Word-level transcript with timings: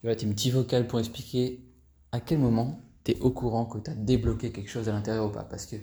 Tu 0.00 0.06
vois, 0.06 0.14
tes 0.14 0.26
petits 0.26 0.50
vocales 0.50 0.86
pour 0.86 0.98
expliquer 1.00 1.64
à 2.12 2.20
quel 2.20 2.38
moment 2.38 2.80
tu 3.04 3.12
es 3.12 3.20
au 3.20 3.30
courant 3.30 3.66
que 3.66 3.78
tu 3.78 3.90
as 3.90 3.94
débloqué 3.94 4.52
quelque 4.52 4.70
chose 4.70 4.88
à 4.88 4.92
l'intérieur 4.92 5.26
ou 5.26 5.30
pas. 5.30 5.44
Parce 5.44 5.66
que 5.66 5.76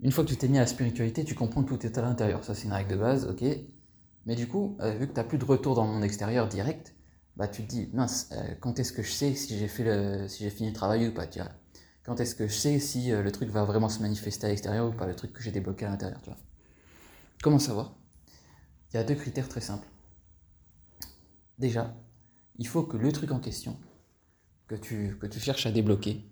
une 0.00 0.10
fois 0.10 0.24
que 0.24 0.30
tu 0.30 0.36
t'es 0.36 0.48
mis 0.48 0.58
à 0.58 0.62
la 0.62 0.66
spiritualité, 0.66 1.24
tu 1.24 1.34
comprends 1.34 1.62
que 1.62 1.74
tout 1.74 1.86
est 1.86 1.98
à 1.98 2.02
l'intérieur. 2.02 2.44
Ça, 2.44 2.54
c'est 2.54 2.64
une 2.64 2.72
règle 2.72 2.90
de 2.90 2.96
base, 2.96 3.26
ok 3.26 3.44
Mais 4.26 4.34
du 4.34 4.48
coup, 4.48 4.76
euh, 4.80 4.92
vu 4.92 5.06
que 5.06 5.12
tu 5.12 5.16
n'as 5.16 5.24
plus 5.24 5.38
de 5.38 5.44
retour 5.44 5.74
dans 5.74 5.84
le 5.84 5.92
monde 5.92 6.04
extérieur 6.04 6.48
direct, 6.48 6.94
bah, 7.36 7.48
tu 7.48 7.62
te 7.62 7.68
dis, 7.68 7.90
mince, 7.92 8.30
euh, 8.32 8.54
quand 8.60 8.78
est-ce 8.78 8.92
que 8.92 9.02
je 9.02 9.10
sais 9.10 9.34
si 9.34 9.58
j'ai 9.58 9.68
fait 9.68 9.84
le, 9.84 10.28
si 10.28 10.44
j'ai 10.44 10.50
fini 10.50 10.70
de 10.70 10.74
travailler 10.74 11.08
ou 11.08 11.14
pas 11.14 11.26
tu 11.26 11.40
vois 11.40 11.50
Quand 12.04 12.20
est-ce 12.20 12.34
que 12.34 12.46
je 12.46 12.54
sais 12.54 12.78
si 12.78 13.12
euh, 13.12 13.22
le 13.22 13.32
truc 13.32 13.48
va 13.50 13.64
vraiment 13.64 13.88
se 13.88 14.00
manifester 14.00 14.46
à 14.46 14.50
l'extérieur 14.50 14.88
ou 14.88 14.92
pas, 14.92 15.06
le 15.06 15.16
truc 15.16 15.32
que 15.32 15.42
j'ai 15.42 15.50
débloqué 15.50 15.84
à 15.84 15.90
l'intérieur 15.90 16.20
tu 16.22 16.30
vois 16.30 16.38
Comment 17.42 17.58
savoir? 17.58 17.96
Il 18.92 18.96
y 18.96 19.00
a 19.00 19.04
deux 19.04 19.16
critères 19.16 19.48
très 19.48 19.60
simples. 19.60 19.86
Déjà, 21.58 21.94
il 22.56 22.66
faut 22.66 22.84
que 22.84 22.96
le 22.96 23.12
truc 23.12 23.30
en 23.30 23.40
question, 23.40 23.76
que 24.66 24.74
tu, 24.74 25.16
que 25.20 25.26
tu 25.26 25.40
cherches 25.40 25.66
à 25.66 25.72
débloquer, 25.72 26.24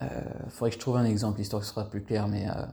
il 0.00 0.06
euh, 0.06 0.48
faudrait 0.50 0.70
que 0.70 0.76
je 0.76 0.80
trouve 0.80 0.96
un 0.96 1.04
exemple, 1.04 1.38
l'histoire 1.38 1.64
sera 1.64 1.88
plus 1.88 2.02
claire, 2.02 2.28
mais 2.28 2.48
euh, 2.48 2.66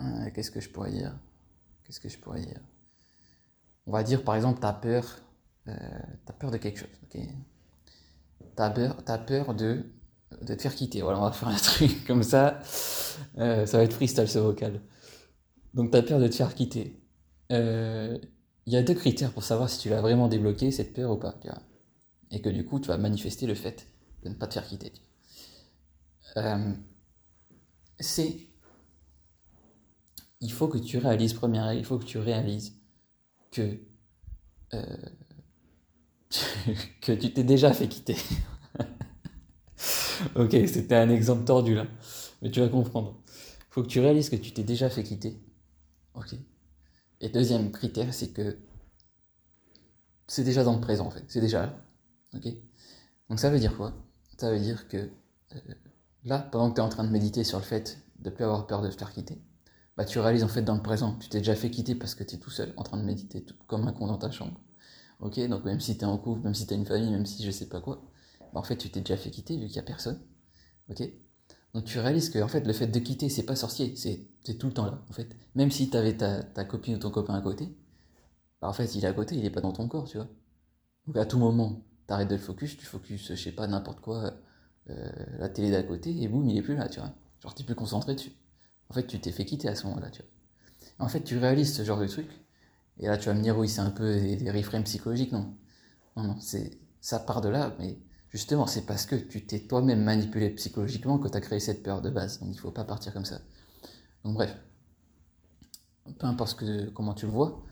euh, 0.00 0.30
qu'est-ce 0.34 0.50
que 0.50 0.60
je 0.60 0.68
pourrais 0.68 0.90
dire? 0.90 1.16
Qu'est-ce 1.84 2.00
que 2.00 2.08
je 2.08 2.18
pourrais 2.18 2.40
dire? 2.40 2.60
On 3.86 3.92
va 3.92 4.02
dire 4.02 4.24
par 4.24 4.34
exemple, 4.34 4.60
tu 4.60 4.66
as 4.66 4.72
peur, 4.72 5.20
as 5.66 6.32
peur 6.32 6.50
de 6.50 6.56
quelque 6.56 6.80
chose, 6.80 6.88
ok? 7.04 7.20
Tu 8.56 8.62
as 8.62 8.70
peur, 8.70 8.96
peur 9.26 9.54
de, 9.54 9.84
de 10.40 10.54
te 10.54 10.62
faire 10.62 10.74
quitter. 10.74 11.02
Voilà, 11.02 11.20
on 11.20 11.22
va 11.22 11.32
faire 11.32 11.48
un 11.48 11.56
truc 11.56 12.04
comme 12.06 12.22
ça. 12.22 12.60
ça 12.64 13.64
va 13.64 13.84
être 13.84 13.92
freestyle 13.92 14.28
ce 14.28 14.38
vocal. 14.38 14.80
Donc 15.74 15.90
tu 15.90 15.96
as 15.96 16.02
peur 16.02 16.18
de 16.18 16.26
te 16.26 16.34
faire 16.34 16.54
quitter. 16.54 17.00
Il 18.66 18.72
y 18.72 18.76
a 18.76 18.82
deux 18.82 18.94
critères 18.94 19.32
pour 19.32 19.42
savoir 19.42 19.68
si 19.68 19.78
tu 19.80 19.88
l'as 19.88 20.00
vraiment 20.00 20.28
débloqué, 20.28 20.70
cette 20.70 20.94
peur 20.94 21.10
ou 21.10 21.16
pas. 21.16 21.34
Et 22.30 22.40
que 22.40 22.48
du 22.48 22.64
coup, 22.64 22.80
tu 22.80 22.88
vas 22.88 22.98
manifester 22.98 23.46
le 23.46 23.54
fait 23.54 23.86
de 24.22 24.28
ne 24.28 24.34
pas 24.34 24.46
te 24.46 24.54
faire 24.54 24.66
quitter. 24.66 24.92
Euh, 26.36 26.72
c'est 28.00 28.48
il 30.40 30.52
faut 30.52 30.68
que 30.68 30.78
tu 30.78 30.98
réalises, 30.98 31.34
première 31.34 31.72
il 31.72 31.84
faut 31.84 31.98
que 31.98 32.04
tu 32.04 32.18
réalises 32.18 32.74
que, 33.52 33.78
euh, 34.74 34.96
que 37.00 37.12
tu 37.12 37.32
t'es 37.32 37.44
déjà 37.44 37.72
fait 37.72 37.88
quitter. 37.88 38.16
ok, 40.36 40.50
c'était 40.66 40.96
un 40.96 41.10
exemple 41.10 41.44
tordu 41.44 41.74
là, 41.74 41.86
mais 42.42 42.50
tu 42.50 42.60
vas 42.60 42.68
comprendre. 42.68 43.20
Il 43.26 43.74
faut 43.74 43.82
que 43.82 43.88
tu 43.88 44.00
réalises 44.00 44.30
que 44.30 44.36
tu 44.36 44.52
t'es 44.52 44.64
déjà 44.64 44.90
fait 44.90 45.04
quitter. 45.04 45.40
Ok. 46.14 46.34
Et 47.22 47.28
deuxième 47.28 47.70
critère, 47.70 48.12
c'est 48.12 48.30
que 48.30 48.58
c'est 50.26 50.42
déjà 50.42 50.64
dans 50.64 50.74
le 50.74 50.80
présent 50.80 51.06
en 51.06 51.10
fait, 51.10 51.24
c'est 51.28 51.40
déjà 51.40 51.66
là. 51.66 51.84
Donc 53.28 53.38
ça 53.38 53.48
veut 53.48 53.60
dire 53.60 53.76
quoi? 53.76 53.94
Ça 54.38 54.50
veut 54.50 54.58
dire 54.58 54.88
que 54.88 54.96
euh, 54.96 55.58
là, 56.24 56.40
pendant 56.40 56.70
que 56.70 56.74
tu 56.74 56.80
es 56.80 56.84
en 56.84 56.88
train 56.88 57.04
de 57.04 57.10
méditer 57.10 57.44
sur 57.44 57.58
le 57.58 57.64
fait 57.64 57.98
de 58.18 58.28
ne 58.28 58.34
plus 58.34 58.44
avoir 58.44 58.66
peur 58.66 58.82
de 58.82 58.90
te 58.90 58.96
faire 58.96 59.12
quitter, 59.12 59.40
bah, 59.96 60.04
tu 60.04 60.18
réalises 60.18 60.42
en 60.42 60.48
fait 60.48 60.62
dans 60.62 60.74
le 60.74 60.82
présent, 60.82 61.16
tu 61.18 61.28
t'es 61.28 61.38
déjà 61.38 61.54
fait 61.54 61.70
quitter 61.70 61.94
parce 61.94 62.16
que 62.16 62.24
tu 62.24 62.34
es 62.34 62.38
tout 62.38 62.50
seul 62.50 62.74
en 62.76 62.82
train 62.82 62.96
de 62.96 63.04
méditer, 63.04 63.46
comme 63.68 63.86
un 63.86 63.92
con 63.92 64.08
dans 64.08 64.18
ta 64.18 64.30
chambre. 64.32 64.60
Donc 65.20 65.64
même 65.64 65.80
si 65.80 65.96
tu 65.96 66.02
es 66.02 66.04
en 66.04 66.18
couple, 66.18 66.40
même 66.42 66.54
si 66.54 66.66
tu 66.66 66.74
as 66.74 66.76
une 66.76 66.86
famille, 66.86 67.10
même 67.10 67.26
si 67.26 67.44
je 67.44 67.50
sais 67.52 67.68
pas 67.68 67.80
quoi, 67.80 68.02
bah, 68.52 68.58
en 68.58 68.64
fait 68.64 68.76
tu 68.76 68.90
t'es 68.90 69.00
déjà 69.00 69.16
fait 69.16 69.30
quitter 69.30 69.56
vu 69.56 69.66
qu'il 69.66 69.74
n'y 69.74 69.78
a 69.78 69.82
personne. 69.84 70.20
Donc 71.74 71.84
tu 71.84 71.98
réalises 71.98 72.30
que 72.30 72.38
en 72.38 72.48
fait 72.48 72.66
le 72.66 72.72
fait 72.72 72.86
de 72.86 72.98
quitter, 72.98 73.28
c'est 73.28 73.44
pas 73.44 73.56
sorcier, 73.56 73.94
c'est 73.96 74.28
tout 74.58 74.66
le 74.66 74.74
temps 74.74 74.86
là. 74.86 75.02
En 75.08 75.12
fait, 75.12 75.28
même 75.54 75.70
si 75.70 75.88
tu 75.90 75.96
avais 75.96 76.16
ta, 76.16 76.42
ta, 76.42 76.64
copine 76.64 76.96
ou 76.96 76.98
ton 76.98 77.10
copain 77.10 77.34
à 77.34 77.40
côté, 77.40 77.68
bah, 78.60 78.68
en 78.68 78.72
fait 78.72 78.94
il 78.94 79.04
est 79.04 79.08
à 79.08 79.12
côté, 79.12 79.36
il 79.36 79.44
est 79.44 79.50
pas 79.50 79.60
dans 79.60 79.72
ton 79.72 79.88
corps, 79.88 80.08
tu 80.08 80.18
vois. 80.18 80.28
Donc 81.06 81.16
à 81.16 81.26
tout 81.26 81.38
moment, 81.38 81.82
tu 82.06 82.14
arrêtes 82.14 82.28
de 82.28 82.34
le 82.36 82.40
focus, 82.40 82.76
tu 82.76 82.86
focuses, 82.86 83.28
je 83.28 83.34
sais 83.34 83.52
pas, 83.52 83.66
n'importe 83.66 84.00
quoi 84.00 84.34
euh, 84.90 85.12
la 85.38 85.48
télé 85.48 85.70
d'à 85.70 85.82
côté, 85.82 86.22
et 86.22 86.28
boum, 86.28 86.48
il 86.48 86.56
est 86.58 86.62
plus 86.62 86.76
là, 86.76 86.88
tu 86.88 87.00
vois. 87.00 87.14
Genre, 87.42 87.54
t'es 87.54 87.64
plus 87.64 87.74
concentré 87.74 88.14
dessus. 88.14 88.32
En 88.90 88.94
fait, 88.94 89.06
tu 89.06 89.20
t'es 89.20 89.32
fait 89.32 89.44
quitter 89.44 89.68
à 89.68 89.74
ce 89.74 89.86
moment-là, 89.86 90.10
tu 90.10 90.22
vois. 90.22 91.06
En 91.06 91.08
fait, 91.08 91.22
tu 91.22 91.38
réalises 91.38 91.74
ce 91.74 91.84
genre 91.84 92.00
de 92.00 92.06
truc, 92.06 92.28
et 92.98 93.06
là, 93.06 93.16
tu 93.18 93.26
vas 93.26 93.34
me 93.34 93.42
dire, 93.42 93.58
oui, 93.58 93.68
c'est 93.68 93.80
un 93.80 93.90
peu 93.90 94.14
des, 94.20 94.36
des 94.36 94.50
reframes 94.50 94.84
psychologiques, 94.84 95.32
non. 95.32 95.54
Non, 96.16 96.24
non, 96.24 96.36
ça 97.00 97.18
part 97.20 97.40
de 97.40 97.48
là, 97.48 97.74
mais 97.78 97.98
justement, 98.32 98.66
c'est 98.66 98.86
parce 98.86 99.06
que 99.06 99.14
tu 99.14 99.44
t'es 99.44 99.60
toi-même 99.60 100.02
manipulé 100.02 100.50
psychologiquement 100.50 101.18
que 101.18 101.28
tu 101.28 101.36
as 101.36 101.40
créé 101.40 101.60
cette 101.60 101.82
peur 101.82 102.00
de 102.02 102.10
base. 102.10 102.40
Donc, 102.40 102.50
il 102.52 102.58
faut 102.58 102.70
pas 102.70 102.84
partir 102.84 103.12
comme 103.12 103.24
ça. 103.24 103.40
Donc, 104.24 104.34
bref. 104.34 104.56
Peu 106.18 106.26
importe 106.26 106.64
comment 106.94 107.14
tu 107.14 107.26
le 107.26 107.32
vois, 107.32 107.64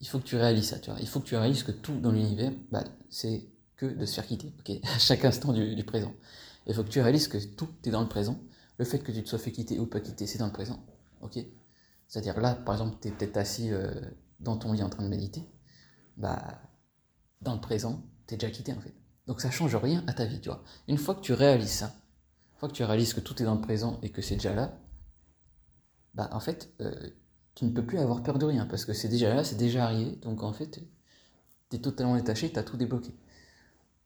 il 0.00 0.06
faut 0.06 0.20
que 0.20 0.24
tu 0.24 0.36
réalises 0.36 0.68
ça. 0.68 0.76
Il 1.00 1.08
faut 1.08 1.18
que 1.20 1.26
tu 1.26 1.34
réalises 1.34 1.64
que 1.64 1.72
tout 1.72 1.98
dans 1.98 2.12
l'univers, 2.12 2.52
bah, 2.70 2.84
c'est 3.10 3.48
que 3.76 3.86
de 3.86 4.06
se 4.06 4.14
faire 4.14 4.26
quitter, 4.26 4.52
À 4.84 4.98
chaque 4.98 5.24
instant 5.24 5.52
du, 5.52 5.84
présent. 5.84 6.14
Il 6.66 6.74
faut 6.74 6.84
que 6.84 6.88
tu 6.88 7.00
réalises 7.00 7.28
que 7.28 7.38
tout 7.38 7.68
est 7.84 7.90
dans 7.90 8.02
le 8.02 8.08
présent. 8.08 8.38
Le 8.78 8.84
fait 8.84 9.00
que 9.00 9.10
tu 9.10 9.22
te 9.22 9.28
sois 9.28 9.38
fait 9.38 9.52
quitter 9.52 9.78
ou 9.80 9.86
pas 9.86 10.00
quitter, 10.00 10.26
c'est 10.26 10.38
dans 10.38 10.46
le 10.46 10.52
présent, 10.52 10.78
C'est-à-dire 12.08 12.38
là, 12.40 12.54
par 12.54 12.74
exemple, 12.74 12.98
tu 13.00 13.08
es 13.08 13.10
peut-être 13.10 13.36
assis 13.36 13.72
euh, 13.72 13.90
dans 14.38 14.56
ton 14.58 14.72
lit 14.72 14.82
en 14.82 14.90
train 14.90 15.02
de 15.02 15.08
méditer, 15.08 15.48
bah, 16.16 16.60
dans 17.40 17.54
le 17.54 17.60
présent, 17.60 18.04
tu 18.26 18.34
es 18.34 18.36
déjà 18.36 18.52
quitté 18.52 18.72
en 18.72 18.80
fait. 18.80 18.94
Donc 19.26 19.40
ça 19.40 19.50
change 19.50 19.74
rien 19.76 20.04
à 20.06 20.12
ta 20.12 20.24
vie, 20.24 20.40
tu 20.40 20.48
vois. 20.48 20.62
Une 20.88 20.98
fois 20.98 21.14
que 21.14 21.20
tu 21.20 21.32
réalises 21.32 21.72
ça, 21.72 21.96
une 22.54 22.58
fois 22.58 22.68
que 22.68 22.74
tu 22.74 22.84
réalises 22.84 23.12
que 23.12 23.20
tout 23.20 23.40
est 23.42 23.44
dans 23.44 23.54
le 23.54 23.60
présent 23.60 23.98
et 24.02 24.10
que 24.10 24.22
c'est 24.22 24.36
déjà 24.36 24.54
là, 24.54 24.78
bah 26.14 26.28
en 26.32 26.40
fait, 26.40 26.72
euh, 26.80 27.10
tu 27.54 27.64
ne 27.64 27.70
peux 27.70 27.84
plus 27.84 27.98
avoir 27.98 28.22
peur 28.22 28.38
de 28.38 28.46
rien 28.46 28.66
parce 28.66 28.84
que 28.84 28.92
c'est 28.92 29.08
déjà 29.08 29.34
là, 29.34 29.44
c'est 29.44 29.56
déjà 29.56 29.84
arrivé. 29.84 30.16
Donc 30.16 30.42
en 30.42 30.52
fait, 30.52 30.80
tu 31.70 31.76
es 31.76 31.78
totalement 31.80 32.16
détaché, 32.16 32.50
tu 32.50 32.58
as 32.58 32.62
tout 32.62 32.76
débloqué. 32.76 33.14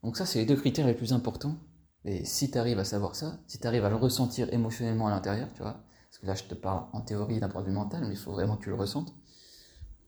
Donc 0.02 0.16
ça, 0.16 0.26
c'est 0.26 0.38
les 0.40 0.46
deux 0.46 0.56
critères 0.56 0.86
les 0.86 0.94
plus 0.94 1.12
importants. 1.12 1.56
Et 2.04 2.24
si 2.24 2.50
tu 2.50 2.58
arrives 2.58 2.78
à 2.78 2.84
savoir 2.84 3.14
ça, 3.14 3.38
si 3.46 3.60
tu 3.60 3.66
arrives 3.66 3.84
à 3.84 3.90
le 3.90 3.96
ressentir 3.96 4.52
émotionnellement 4.52 5.08
à 5.08 5.10
l'intérieur, 5.10 5.52
tu 5.52 5.62
vois, 5.62 5.84
parce 6.08 6.18
que 6.18 6.26
là, 6.26 6.34
je 6.34 6.44
te 6.44 6.54
parle 6.54 6.86
en 6.92 7.02
théorie 7.02 7.40
d'un 7.40 7.48
point 7.50 7.62
de 7.62 7.70
mental, 7.70 8.04
mais 8.06 8.14
il 8.14 8.18
faut 8.18 8.32
vraiment 8.32 8.56
que 8.56 8.64
tu 8.64 8.70
le 8.70 8.76
ressentes. 8.76 9.14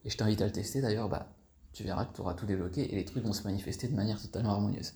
Et 0.04 0.10
je 0.10 0.16
t'invite 0.16 0.40
à 0.40 0.46
le 0.46 0.52
tester 0.52 0.80
d'ailleurs, 0.80 1.08
bah, 1.08 1.36
tu 1.72 1.84
verras 1.84 2.06
que 2.06 2.14
tu 2.14 2.20
auras 2.22 2.34
tout 2.34 2.46
débloqué 2.46 2.92
et 2.92 2.96
les 2.96 3.04
trucs 3.04 3.24
vont 3.24 3.32
se 3.32 3.44
manifester 3.44 3.88
de 3.88 3.94
manière 3.94 4.20
totalement 4.20 4.50
harmonieuse. 4.50 4.94